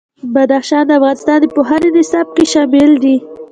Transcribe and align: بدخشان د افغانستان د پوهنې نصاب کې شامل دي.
بدخشان 0.33 0.83
د 0.87 0.91
افغانستان 0.99 1.37
د 1.41 1.45
پوهنې 1.55 1.89
نصاب 1.95 2.27
کې 2.35 2.43
شامل 2.53 2.91
دي. 3.03 3.15